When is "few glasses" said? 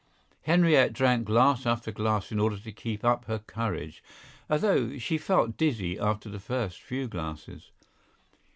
6.81-7.69